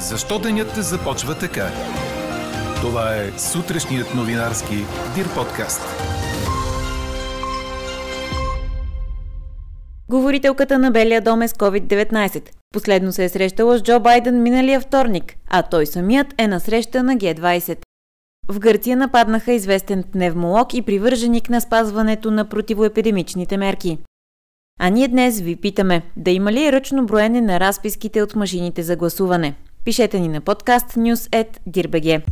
Защо 0.00 0.38
денят 0.38 0.74
започва 0.76 1.38
така? 1.38 1.70
Това 2.80 3.14
е 3.14 3.38
сутрешният 3.38 4.14
новинарски 4.14 4.74
Дир 5.14 5.34
подкаст. 5.34 5.80
Говорителката 10.10 10.78
на 10.78 10.90
Белия 10.90 11.20
дом 11.20 11.42
е 11.42 11.48
с 11.48 11.52
COVID-19. 11.52 12.50
Последно 12.74 13.12
се 13.12 13.24
е 13.24 13.28
срещала 13.28 13.78
с 13.78 13.82
Джо 13.82 14.00
Байден 14.00 14.42
миналия 14.42 14.80
вторник, 14.80 15.34
а 15.50 15.62
той 15.62 15.86
самият 15.86 16.26
е 16.38 16.48
на 16.48 16.60
среща 16.60 17.02
на 17.02 17.18
Г-20. 17.18 17.78
В 18.48 18.58
Гърция 18.58 18.96
нападнаха 18.96 19.52
известен 19.52 20.04
пневмолог 20.12 20.74
и 20.74 20.82
привърженик 20.82 21.50
на 21.50 21.60
спазването 21.60 22.30
на 22.30 22.48
противоепидемичните 22.48 23.56
мерки. 23.56 23.98
А 24.80 24.88
ние 24.88 25.08
днес 25.08 25.40
ви 25.40 25.56
питаме, 25.56 26.02
да 26.16 26.30
има 26.30 26.52
ли 26.52 26.72
ръчно 26.72 27.06
броене 27.06 27.40
на 27.40 27.60
разписките 27.60 28.22
от 28.22 28.36
машините 28.36 28.82
за 28.82 28.96
гласуване? 28.96 29.54
Пишете 29.84 30.20
ни 30.20 30.28
на 30.28 30.40
подкаст 30.40 30.86
news.dirbg. 30.86 32.22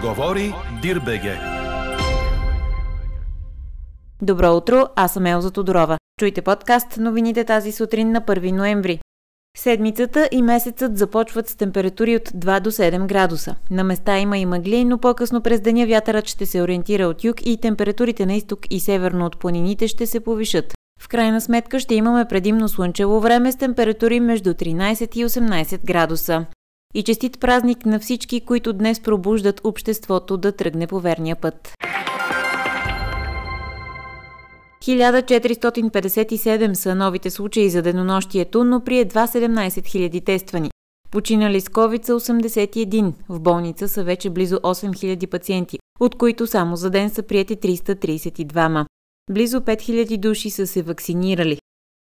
Говори 0.00 0.54
Дирбеге. 0.82 1.38
Добро 4.22 4.56
утро, 4.56 4.86
аз 4.96 5.12
съм 5.12 5.26
Елза 5.26 5.50
Тодорова. 5.50 5.98
Чуйте 6.20 6.42
подкаст 6.42 6.96
новините 6.96 7.44
тази 7.44 7.72
сутрин 7.72 8.12
на 8.12 8.20
1 8.20 8.50
ноември. 8.50 9.00
Седмицата 9.56 10.28
и 10.32 10.42
месецът 10.42 10.98
започват 10.98 11.48
с 11.48 11.56
температури 11.56 12.16
от 12.16 12.28
2 12.28 12.60
до 12.60 12.70
7 12.70 13.06
градуса. 13.06 13.56
На 13.70 13.84
места 13.84 14.18
има 14.18 14.38
и 14.38 14.46
мъгли, 14.46 14.84
но 14.84 14.98
по-късно 14.98 15.42
през 15.42 15.60
деня 15.60 15.86
вятърът 15.86 16.28
ще 16.28 16.46
се 16.46 16.62
ориентира 16.62 17.06
от 17.06 17.24
юг 17.24 17.46
и 17.46 17.60
температурите 17.60 18.26
на 18.26 18.34
изток 18.34 18.60
и 18.70 18.80
северно 18.80 19.26
от 19.26 19.38
планините 19.38 19.88
ще 19.88 20.06
се 20.06 20.20
повишат. 20.20 20.75
В 21.06 21.08
крайна 21.08 21.40
сметка 21.40 21.80
ще 21.80 21.94
имаме 21.94 22.24
предимно 22.24 22.68
слънчево 22.68 23.20
време 23.20 23.52
с 23.52 23.56
температури 23.56 24.20
между 24.20 24.54
13 24.54 25.16
и 25.16 25.24
18 25.24 25.84
градуса. 25.84 26.46
И 26.94 27.02
честит 27.02 27.40
празник 27.40 27.86
на 27.86 27.98
всички, 28.00 28.40
които 28.40 28.72
днес 28.72 29.00
пробуждат 29.00 29.60
обществото 29.64 30.36
да 30.36 30.52
тръгне 30.52 30.86
по 30.86 31.00
верния 31.00 31.36
път. 31.36 31.74
1457 34.82 36.72
са 36.72 36.94
новите 36.94 37.30
случаи 37.30 37.70
за 37.70 37.82
денонощието, 37.82 38.64
но 38.64 38.80
при 38.80 38.98
едва 38.98 39.26
17 39.26 39.68
000 39.68 40.24
тествани. 40.24 40.70
Починали 41.10 41.60
с 41.60 41.68
COVID 41.68 42.06
са 42.06 42.12
81. 42.12 43.12
В 43.28 43.40
болница 43.40 43.88
са 43.88 44.04
вече 44.04 44.30
близо 44.30 44.56
8000 44.56 45.30
пациенти, 45.30 45.78
от 46.00 46.14
които 46.14 46.46
само 46.46 46.76
за 46.76 46.90
ден 46.90 47.10
са 47.10 47.22
прияти 47.22 47.56
332. 47.56 48.86
Близо 49.30 49.60
5000 49.60 50.18
души 50.18 50.50
са 50.50 50.66
се 50.66 50.82
вакцинирали. 50.82 51.58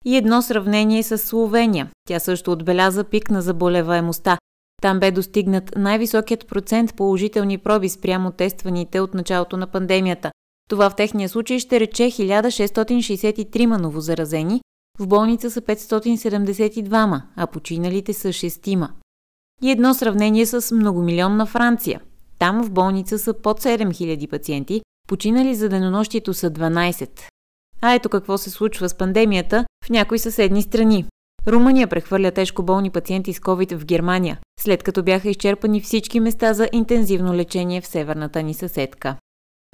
И 0.05 0.17
едно 0.17 0.41
сравнение 0.41 1.03
с 1.03 1.17
Словения. 1.17 1.89
Тя 2.07 2.19
също 2.19 2.51
отбеляза 2.51 3.03
пик 3.03 3.31
на 3.31 3.41
заболеваемостта. 3.41 4.37
Там 4.81 4.99
бе 4.99 5.11
достигнат 5.11 5.75
най-високият 5.77 6.47
процент 6.47 6.95
положителни 6.95 7.57
проби 7.57 7.89
спрямо 7.89 8.31
тестваните 8.31 8.99
от 8.99 9.13
началото 9.13 9.57
на 9.57 9.67
пандемията. 9.67 10.31
Това 10.69 10.89
в 10.89 10.95
техния 10.95 11.29
случай 11.29 11.59
ще 11.59 11.79
рече 11.79 12.03
1663 12.03 13.65
новозаразени, 13.65 14.61
в 14.99 15.07
болница 15.07 15.51
са 15.51 15.61
572, 15.61 17.21
а 17.35 17.47
починалите 17.47 18.13
са 18.13 18.27
6. 18.27 18.89
И 19.61 19.71
едно 19.71 19.93
сравнение 19.93 20.45
с 20.45 20.75
многомилионна 20.75 21.45
Франция. 21.45 22.01
Там 22.39 22.63
в 22.63 22.71
болница 22.71 23.19
са 23.19 23.33
под 23.33 23.61
7000 23.61 24.29
пациенти, 24.29 24.81
починали 25.11 25.55
за 25.55 25.69
денонощието 25.69 26.33
са 26.33 26.51
12. 26.51 27.09
А 27.81 27.93
ето 27.93 28.09
какво 28.09 28.37
се 28.37 28.49
случва 28.49 28.89
с 28.89 28.97
пандемията 28.97 29.65
в 29.85 29.89
някои 29.89 30.19
съседни 30.19 30.61
страни. 30.61 31.05
Румъния 31.47 31.87
прехвърля 31.87 32.31
тежко 32.31 32.63
болни 32.63 32.89
пациенти 32.89 33.33
с 33.33 33.39
COVID 33.39 33.75
в 33.75 33.85
Германия, 33.85 34.39
след 34.59 34.83
като 34.83 35.03
бяха 35.03 35.29
изчерпани 35.29 35.81
всички 35.81 36.19
места 36.19 36.53
за 36.53 36.69
интензивно 36.71 37.33
лечение 37.33 37.81
в 37.81 37.87
северната 37.87 38.43
ни 38.43 38.53
съседка. 38.53 39.15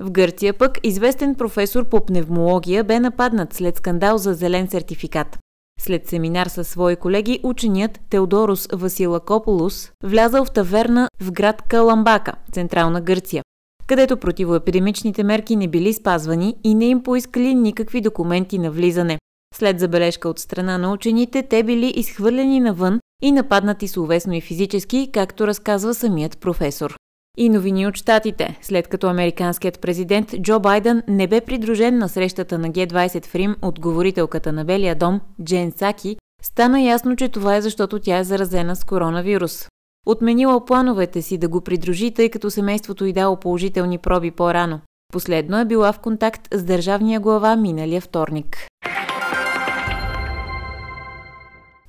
В 0.01 0.11
Гърция 0.11 0.53
пък 0.53 0.77
известен 0.83 1.35
професор 1.35 1.89
по 1.89 2.05
пневмология 2.05 2.83
бе 2.83 2.99
нападнат 2.99 3.53
след 3.53 3.77
скандал 3.77 4.17
за 4.17 4.33
зелен 4.33 4.67
сертификат. 4.67 5.37
След 5.79 6.07
семинар 6.07 6.47
със 6.47 6.67
свои 6.67 6.95
колеги, 6.95 7.39
ученият 7.43 7.99
Теодорус 8.09 8.67
Василакополус 8.73 9.91
влязал 10.03 10.45
в 10.45 10.51
таверна 10.51 11.09
в 11.21 11.31
град 11.31 11.61
Каламбака, 11.61 12.33
централна 12.51 13.01
Гърция, 13.01 13.43
където 13.87 14.17
противоепидемичните 14.17 15.23
мерки 15.23 15.55
не 15.55 15.67
били 15.67 15.93
спазвани 15.93 16.55
и 16.63 16.75
не 16.75 16.85
им 16.85 17.03
поискали 17.03 17.55
никакви 17.55 18.01
документи 18.01 18.57
на 18.57 18.71
влизане. 18.71 19.17
След 19.55 19.79
забележка 19.79 20.29
от 20.29 20.39
страна 20.39 20.77
на 20.77 20.91
учените, 20.91 21.43
те 21.43 21.63
били 21.63 21.93
изхвърлени 21.95 22.59
навън 22.59 22.99
и 23.21 23.31
нападнати 23.31 23.87
словесно 23.87 24.33
и 24.33 24.41
физически, 24.41 25.09
както 25.13 25.47
разказва 25.47 25.93
самият 25.93 26.39
професор. 26.39 26.97
И 27.37 27.49
новини 27.49 27.87
от 27.87 27.95
щатите, 27.95 28.59
след 28.61 28.87
като 28.87 29.07
американският 29.07 29.79
президент 29.79 30.33
Джо 30.41 30.59
Байден 30.59 31.03
не 31.07 31.27
бе 31.27 31.41
придружен 31.41 31.97
на 31.97 32.09
срещата 32.09 32.57
на 32.57 32.67
Г-20 32.67 33.25
в 33.25 33.35
Рим 33.35 33.55
от 33.61 33.79
говорителката 33.79 34.51
на 34.53 34.65
Белия 34.65 34.95
дом 34.95 35.21
Джен 35.43 35.71
Саки, 35.71 36.17
стана 36.41 36.81
ясно, 36.81 37.15
че 37.15 37.29
това 37.29 37.55
е 37.55 37.61
защото 37.61 37.99
тя 37.99 38.17
е 38.17 38.23
заразена 38.23 38.75
с 38.75 38.83
коронавирус. 38.83 39.67
Отменила 40.09 40.65
плановете 40.65 41.21
си 41.21 41.37
да 41.37 41.47
го 41.47 41.61
придружи, 41.61 42.11
тъй 42.11 42.29
като 42.29 42.51
семейството 42.51 43.05
й 43.05 43.13
дало 43.13 43.35
положителни 43.35 43.97
проби 43.97 44.31
по-рано. 44.31 44.79
Последно 45.13 45.59
е 45.59 45.65
била 45.65 45.93
в 45.93 45.99
контакт 45.99 46.41
с 46.53 46.63
държавния 46.63 47.19
глава 47.19 47.55
миналия 47.55 48.01
вторник. 48.01 48.67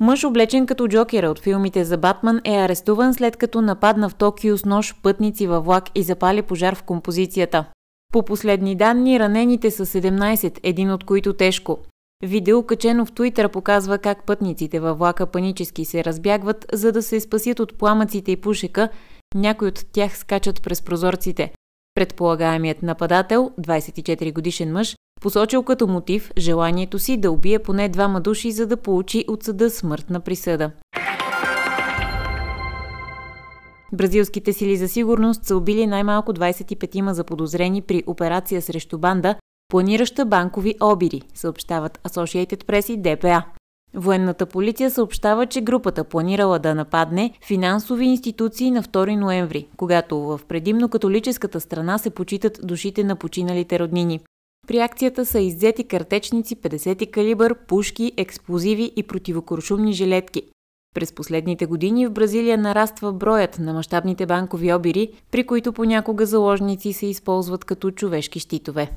Мъж, 0.01 0.25
облечен 0.25 0.67
като 0.67 0.89
Джокера 0.89 1.31
от 1.31 1.39
филмите 1.39 1.85
за 1.85 1.99
Батман, 1.99 2.41
е 2.45 2.57
арестуван 2.57 3.15
след 3.15 3.37
като 3.37 3.63
нападна 3.63 4.09
в 4.09 4.15
Токио 4.15 4.59
с 4.59 4.65
нож 4.65 4.95
пътници 5.03 5.47
във 5.47 5.65
влак 5.65 5.85
и 5.95 6.03
запали 6.03 6.43
пожар 6.43 6.75
в 6.75 6.83
композицията. 6.83 7.65
По 8.13 8.23
последни 8.23 8.75
данни, 8.77 9.21
ранените 9.21 9.71
са 9.71 9.87
17, 9.87 10.59
един 10.63 10.91
от 10.91 11.05
които 11.05 11.33
тежко. 11.33 11.79
Видео, 12.23 12.63
качено 12.63 13.07
в 13.07 13.13
Туитър, 13.13 13.49
показва 13.49 13.99
как 13.99 14.27
пътниците 14.27 14.81
във 14.81 14.99
влака 14.99 15.27
панически 15.27 15.85
се 15.85 16.05
разбягват, 16.05 16.67
за 16.73 16.93
да 16.93 17.03
се 17.03 17.21
спасят 17.21 17.61
от 17.61 17.79
пламъците 17.79 18.33
и 18.33 18.37
пушека, 18.37 18.89
някои 19.35 19.69
от 19.69 19.87
тях 19.93 20.19
скачат 20.19 20.63
през 20.63 20.83
прозорците. 20.83 21.53
Предполагаемият 21.95 22.83
нападател, 22.83 23.51
24 23.61 24.35
годишен 24.35 24.73
мъж, 24.73 24.97
посочил 25.21 25.63
като 25.63 25.87
мотив 25.87 26.31
желанието 26.39 26.99
си 26.99 27.17
да 27.17 27.31
убие 27.31 27.59
поне 27.59 27.89
двама 27.89 28.21
души, 28.21 28.53
за 28.53 28.67
да 28.67 28.77
получи 28.77 29.25
от 29.29 29.43
съда 29.43 29.71
смъртна 29.71 30.21
присъда. 30.21 30.71
Бразилските 33.93 34.53
сили 34.53 34.77
за 34.77 34.89
сигурност 34.89 35.45
са 35.45 35.57
убили 35.57 35.87
най-малко 35.87 36.33
25 36.33 37.11
заподозрени 37.11 37.83
при 37.83 38.03
операция 38.07 38.63
срещу 38.63 38.99
банда, 38.99 39.35
планираща 39.69 40.25
банкови 40.25 40.75
обири, 40.83 41.23
съобщават 41.35 41.99
Associated 41.99 42.65
Press 42.65 42.93
и 42.93 42.97
ДПА. 42.97 43.43
Военната 43.95 44.47
полиция 44.47 44.91
съобщава, 44.91 45.47
че 45.47 45.61
групата 45.61 46.05
планирала 46.05 46.59
да 46.59 46.75
нападне 46.75 47.33
финансови 47.47 48.05
институции 48.05 48.71
на 48.71 48.83
2 48.83 49.17
ноември, 49.17 49.69
когато 49.77 50.19
в 50.19 50.41
предимно 50.49 50.89
католическата 50.89 51.61
страна 51.61 51.99
се 51.99 52.11
почитат 52.11 52.61
душите 52.63 53.05
на 53.05 53.17
починалите 53.17 53.79
роднини. 53.79 54.21
При 54.67 54.79
акцията 54.79 55.27
са 55.27 55.41
иззети 55.41 55.85
картечници, 55.85 56.57
50 56.57 57.11
калибър, 57.11 57.55
пушки, 57.55 58.13
експлозиви 58.17 58.93
и 58.97 59.03
противокуршумни 59.03 59.93
жилетки. 59.93 60.43
През 60.95 61.13
последните 61.13 61.67
години 61.67 62.07
в 62.07 62.11
Бразилия 62.11 62.59
нараства 62.59 63.13
броят 63.13 63.59
на 63.59 63.73
мащабните 63.73 64.27
банкови 64.27 64.73
обири, 64.73 65.13
при 65.31 65.47
които 65.47 65.73
понякога 65.73 66.27
заложници 66.27 66.93
се 66.93 67.07
използват 67.07 67.65
като 67.65 67.91
човешки 67.91 68.41
щитове. 68.41 68.91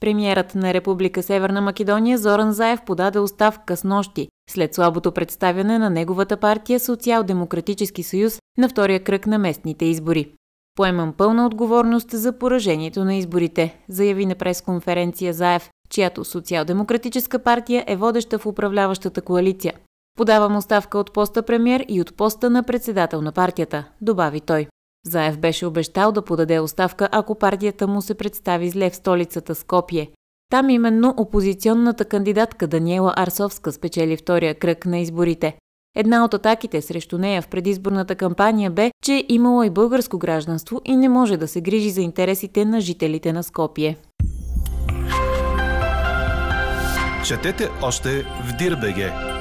Премьерът 0.00 0.54
на 0.54 0.74
Република 0.74 1.22
Северна 1.22 1.60
Македония 1.60 2.18
Зоран 2.18 2.52
Заев 2.52 2.82
подаде 2.86 3.18
оставка 3.18 3.76
с 3.76 3.84
нощи, 3.84 4.28
след 4.50 4.74
слабото 4.74 5.12
представяне 5.12 5.78
на 5.78 5.90
неговата 5.90 6.36
партия 6.36 6.80
Социал-демократически 6.80 8.02
съюз 8.02 8.38
на 8.58 8.68
втория 8.68 9.04
кръг 9.04 9.26
на 9.26 9.38
местните 9.38 9.84
избори. 9.84 10.32
Поемам 10.74 11.12
пълна 11.12 11.46
отговорност 11.46 12.10
за 12.10 12.38
поражението 12.38 13.04
на 13.04 13.14
изборите, 13.14 13.78
заяви 13.88 14.26
на 14.26 14.34
пресконференция 14.34 15.32
Заев, 15.32 15.70
чиято 15.90 16.24
социал-демократическа 16.24 17.38
партия 17.38 17.84
е 17.86 17.96
водеща 17.96 18.38
в 18.38 18.46
управляващата 18.46 19.22
коалиция. 19.22 19.72
Подавам 20.18 20.56
оставка 20.56 20.98
от 20.98 21.12
поста 21.12 21.42
премьер 21.42 21.84
и 21.88 22.00
от 22.00 22.16
поста 22.16 22.50
на 22.50 22.62
председател 22.62 23.22
на 23.22 23.32
партията, 23.32 23.84
добави 24.00 24.40
той. 24.40 24.66
Заев 25.06 25.38
беше 25.38 25.66
обещал 25.66 26.12
да 26.12 26.22
подаде 26.22 26.60
оставка, 26.60 27.08
ако 27.12 27.34
партията 27.34 27.86
му 27.86 28.02
се 28.02 28.14
представи 28.14 28.70
зле 28.70 28.90
в 28.90 28.96
столицата 28.96 29.54
Скопие. 29.54 30.10
Там 30.50 30.70
именно 30.70 31.14
опозиционната 31.16 32.04
кандидатка 32.04 32.66
Даниела 32.66 33.14
Арсовска 33.16 33.72
спечели 33.72 34.16
втория 34.16 34.54
кръг 34.54 34.86
на 34.86 34.98
изборите. 34.98 35.56
Една 35.96 36.24
от 36.24 36.34
атаките 36.34 36.82
срещу 36.82 37.18
нея 37.18 37.42
в 37.42 37.48
предизборната 37.48 38.14
кампания 38.14 38.70
бе, 38.70 38.90
че 39.04 39.14
е 39.14 39.24
имала 39.28 39.66
и 39.66 39.70
българско 39.70 40.18
гражданство 40.18 40.80
и 40.84 40.96
не 40.96 41.08
може 41.08 41.36
да 41.36 41.48
се 41.48 41.60
грижи 41.60 41.90
за 41.90 42.00
интересите 42.00 42.64
на 42.64 42.80
жителите 42.80 43.32
на 43.32 43.42
Скопие. 43.42 43.96
Четете 47.24 47.68
още 47.82 48.22
в 48.22 48.56
Дирбеге. 48.58 49.37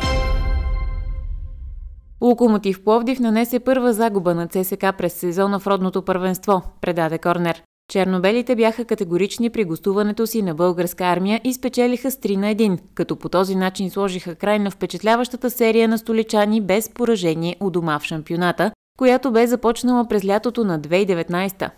Локомотив 2.22 2.84
Пловдив 2.84 3.20
нанесе 3.20 3.60
първа 3.60 3.94
загуба 3.94 4.36
на 4.36 4.48
ЦСК 4.48 4.86
през 4.98 5.14
сезона 5.14 5.60
в 5.60 5.68
родното 5.68 6.02
първенство, 6.02 6.62
предаде 6.82 7.18
Корнер. 7.18 7.64
Чернобелите 7.92 8.56
бяха 8.56 8.86
категорични 8.86 9.50
при 9.50 9.64
гостуването 9.64 10.28
си 10.28 10.42
на 10.42 10.56
българска 10.56 11.04
армия 11.04 11.42
и 11.44 11.54
спечелиха 11.54 12.12
с 12.12 12.16
3 12.16 12.36
на 12.36 12.56
1, 12.56 12.80
като 12.96 13.16
по 13.16 13.30
този 13.30 13.56
начин 13.56 13.90
сложиха 13.90 14.36
край 14.36 14.60
на 14.60 14.72
впечатляващата 14.72 15.50
серия 15.50 15.88
на 15.88 15.98
столичани 15.98 16.62
без 16.62 16.90
поражение 16.90 17.56
у 17.60 17.70
дома 17.70 18.00
в 18.00 18.04
шампионата, 18.04 18.72
която 18.98 19.32
бе 19.32 19.48
започнала 19.48 20.08
през 20.08 20.26
лятото 20.26 20.64
на 20.64 20.80
2019. 20.80 21.70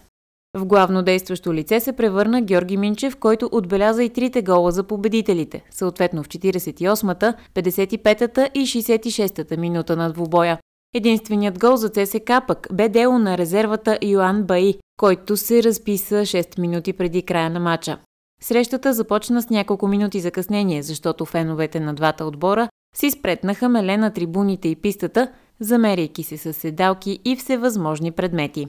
В 0.58 0.66
главно 0.66 1.04
действащо 1.04 1.54
лице 1.54 1.80
се 1.80 1.94
превърна 1.94 2.42
Георги 2.42 2.78
Минчев, 2.78 3.16
който 3.16 3.50
отбеляза 3.52 4.04
и 4.04 4.10
трите 4.10 4.42
гола 4.42 4.72
за 4.72 4.84
победителите, 4.84 5.64
съответно 5.72 6.24
в 6.24 6.28
48-та, 6.28 7.34
55-та 7.56 8.50
и 8.54 8.60
66-та 8.60 9.58
минута 9.58 9.96
на 9.96 10.10
двубоя. 10.14 10.60
Единственият 10.96 11.60
гол 11.60 11.76
за 11.76 11.90
ЦСК 11.90 12.32
пък 12.48 12.68
бе 12.74 12.90
дело 12.90 13.20
на 13.20 13.38
резервата 13.38 14.00
Йоан 14.04 14.44
Баи, 14.44 14.76
който 14.98 15.38
се 15.38 15.64
разписа 15.64 16.16
6 16.16 16.60
минути 16.60 16.94
преди 16.94 17.22
края 17.22 17.50
на 17.50 17.60
матча. 17.60 17.98
Срещата 18.42 18.94
започна 18.94 19.42
с 19.42 19.50
няколко 19.50 19.88
минути 19.88 20.20
закъснение, 20.20 20.84
защото 20.84 21.26
феновете 21.26 21.80
на 21.80 21.94
двата 21.94 22.26
отбора 22.26 22.70
си 22.96 23.12
спретнаха 23.12 23.70
меле 23.70 23.98
на 23.98 24.14
трибуните 24.14 24.68
и 24.68 24.76
пистата, 24.76 25.32
замеряйки 25.60 26.24
се 26.24 26.38
с 26.38 26.54
седалки 26.54 27.20
и 27.26 27.36
всевъзможни 27.36 28.12
предмети. 28.12 28.68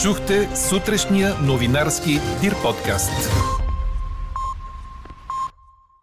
Чухте 0.00 0.56
сутрешния 0.56 1.34
новинарски 1.42 2.10
Дир 2.40 2.54
подкаст. 2.62 3.30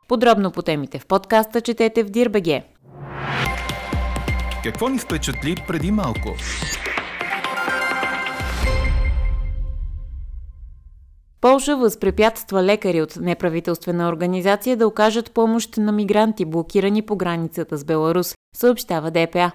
Подробно 0.07 0.51
по 0.51 0.61
темите 0.61 0.99
в 0.99 1.05
подкаста 1.05 1.61
четете 1.61 2.03
в 2.03 2.09
Дирбеге. 2.09 2.63
Какво 4.63 4.89
ни 4.89 4.99
впечатли 4.99 5.55
преди 5.67 5.91
малко? 5.91 6.35
Полша 11.41 11.77
възпрепятства 11.77 12.63
лекари 12.63 13.01
от 13.01 13.15
неправителствена 13.15 14.09
организация 14.09 14.77
да 14.77 14.87
окажат 14.87 15.31
помощ 15.31 15.77
на 15.77 15.91
мигранти, 15.91 16.45
блокирани 16.45 17.01
по 17.01 17.15
границата 17.15 17.77
с 17.77 17.85
Беларус, 17.85 18.35
съобщава 18.55 19.11
ДПА. 19.11 19.51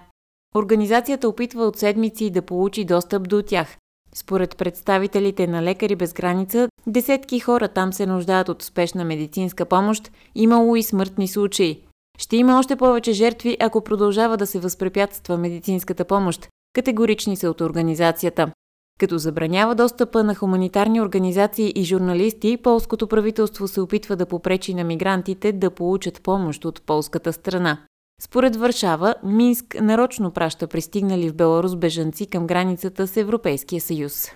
Организацията 0.57 1.29
опитва 1.29 1.65
от 1.65 1.79
седмици 1.79 2.31
да 2.31 2.43
получи 2.43 2.85
достъп 2.85 3.29
до 3.29 3.43
тях. 3.43 3.77
Според 4.17 4.57
представителите 4.57 5.47
на 5.47 5.63
Лекари 5.63 5.97
без 5.97 6.13
граница, 6.13 6.69
десетки 6.87 7.41
хора 7.41 7.69
там 7.69 7.93
се 7.93 8.07
нуждаят 8.07 8.49
от 8.49 8.63
спешна 8.63 9.05
медицинска 9.05 9.65
помощ, 9.65 10.11
имало 10.35 10.77
и 10.77 10.83
смъртни 10.83 11.29
случаи. 11.29 11.81
Ще 12.19 12.37
има 12.37 12.59
още 12.59 12.77
повече 12.77 13.13
жертви, 13.13 13.57
ако 13.61 13.81
продължава 13.81 14.37
да 14.37 14.47
се 14.47 14.59
възпрепятства 14.59 15.39
медицинската 15.39 16.05
помощ. 16.05 16.49
Категорични 16.75 17.37
са 17.37 17.51
от 17.51 17.61
организацията. 17.61 18.53
Като 19.01 19.19
забранява 19.19 19.75
достъпа 19.75 20.25
на 20.25 20.35
хуманитарни 20.35 21.01
организации 21.01 21.73
и 21.77 21.85
журналисти, 21.85 22.57
полското 22.63 23.07
правителство 23.07 23.69
се 23.69 23.81
опитва 23.81 24.17
да 24.17 24.27
попречи 24.27 24.75
на 24.75 24.85
мигрантите 24.85 25.53
да 25.53 25.71
получат 25.71 26.23
помощ 26.23 26.65
от 26.65 26.83
полската 26.87 27.33
страна. 27.33 27.79
Според 28.21 28.57
Варшава, 28.57 29.15
Минск 29.25 29.77
нарочно 29.81 30.31
праща 30.31 30.67
пристигнали 30.67 31.29
в 31.29 31.35
Беларус 31.35 31.77
бежанци 31.77 32.27
към 32.27 32.47
границата 32.47 33.07
с 33.07 33.17
Европейския 33.17 33.81
съюз. 33.81 34.31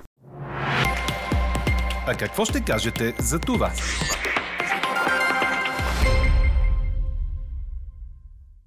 А 2.06 2.14
какво 2.18 2.44
ще 2.44 2.64
кажете 2.64 3.14
за 3.18 3.38
това? 3.38 3.70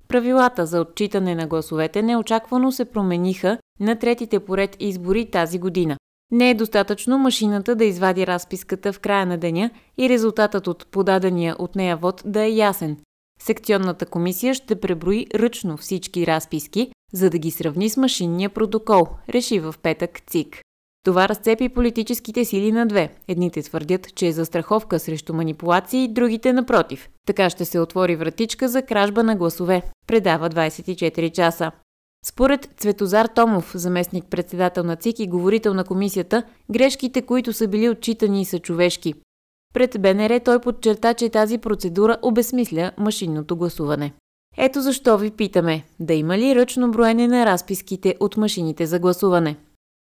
Правилата 0.07 0.65
за 0.65 0.81
отчитане 0.81 1.35
на 1.35 1.47
гласовете 1.47 2.01
неочаквано 2.01 2.71
се 2.71 2.85
промениха 2.85 3.57
на 3.79 3.99
третите 3.99 4.39
поред 4.39 4.77
избори 4.79 5.31
тази 5.31 5.59
година. 5.59 5.97
Не 6.31 6.49
е 6.49 6.53
достатъчно 6.53 7.17
машината 7.17 7.75
да 7.75 7.85
извади 7.85 8.27
разписката 8.27 8.93
в 8.93 8.99
края 8.99 9.25
на 9.25 9.37
деня 9.37 9.69
и 9.97 10.09
резултатът 10.09 10.67
от 10.67 10.87
подадения 10.91 11.55
от 11.59 11.75
нея 11.75 11.97
вод 11.97 12.21
да 12.25 12.41
е 12.41 12.49
ясен. 12.49 12.97
Секционната 13.43 14.05
комисия 14.05 14.53
ще 14.53 14.79
преброи 14.79 15.27
ръчно 15.35 15.77
всички 15.77 16.27
разписки, 16.27 16.91
за 17.13 17.29
да 17.29 17.37
ги 17.37 17.51
сравни 17.51 17.89
с 17.89 17.97
машинния 17.97 18.49
протокол, 18.49 19.07
реши 19.29 19.59
в 19.59 19.75
петък 19.83 20.19
ЦИК. 20.27 20.61
Това 21.05 21.29
разцепи 21.29 21.69
политическите 21.69 22.45
сили 22.45 22.71
на 22.71 22.85
две. 22.85 23.09
Едните 23.27 23.61
твърдят, 23.61 24.15
че 24.15 24.27
е 24.27 24.31
застраховка 24.31 24.99
срещу 24.99 25.33
манипулации, 25.33 26.07
другите 26.07 26.53
напротив. 26.53 27.09
Така 27.27 27.49
ще 27.49 27.65
се 27.65 27.79
отвори 27.79 28.15
вратичка 28.15 28.69
за 28.69 28.81
кражба 28.81 29.23
на 29.23 29.35
гласове. 29.35 29.81
Предава 30.07 30.49
24 30.49 31.31
часа. 31.31 31.71
Според 32.25 32.69
Цветозар 32.77 33.25
Томов, 33.25 33.71
заместник-председател 33.75 34.83
на 34.83 34.95
ЦИК 34.95 35.19
и 35.19 35.27
говорител 35.27 35.73
на 35.73 35.83
комисията, 35.83 36.43
грешките, 36.71 37.21
които 37.21 37.53
са 37.53 37.67
били 37.67 37.89
отчитани, 37.89 38.45
са 38.45 38.59
човешки. 38.59 39.13
Пред 39.73 40.01
БНР 40.01 40.39
той 40.39 40.59
подчерта, 40.59 41.13
че 41.13 41.29
тази 41.29 41.57
процедура 41.57 42.17
обесмисля 42.21 42.91
машинното 42.97 43.55
гласуване. 43.55 44.13
Ето 44.57 44.81
защо 44.81 45.17
ви 45.17 45.31
питаме, 45.31 45.83
да 45.99 46.13
има 46.13 46.37
ли 46.37 46.55
ръчно 46.55 46.91
броене 46.91 47.27
на 47.27 47.45
разписките 47.45 48.15
от 48.19 48.37
машините 48.37 48.85
за 48.85 48.99
гласуване? 48.99 49.55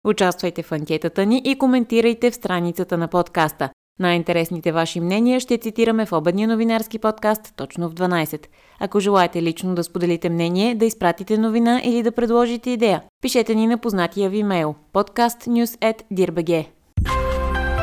Участвайте 0.05 0.63
в 0.63 0.73
анкетата 0.73 1.27
ни 1.27 1.43
и 1.45 1.59
коментирайте 1.59 2.31
в 2.31 2.35
страницата 2.35 2.99
на 2.99 3.09
подкаста. 3.09 3.71
Най-интересните 3.99 4.73
ваши 4.73 5.01
мнения 5.01 5.41
ще 5.41 5.59
цитираме 5.59 6.07
в 6.07 6.13
обедния 6.13 6.49
новинарски 6.49 6.99
подкаст 6.99 7.53
точно 7.57 7.89
в 7.89 7.95
12. 7.95 8.47
Ако 8.81 9.01
желаете 9.01 9.43
лично 9.43 9.75
да 9.75 9.85
споделите 9.85 10.29
мнение, 10.29 10.75
да 10.75 10.85
изпратите 10.85 11.39
новина 11.39 11.81
или 11.85 12.03
да 12.03 12.13
предложите 12.13 12.71
идея, 12.71 13.03
пишете 13.23 13.55
ни 13.55 13.67
на 13.67 13.79
познатия 13.79 14.31
ви 14.31 14.43
мейл 14.43 14.75
podcastnews.dirbg. 14.93 16.67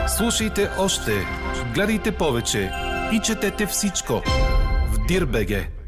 Слушайте 0.08 0.70
още, 0.80 1.12
гледайте 1.74 2.12
повече 2.12 2.72
и 3.14 3.20
четете 3.20 3.66
всичко 3.66 4.22
в 4.92 5.08
Дирбеге. 5.08 5.83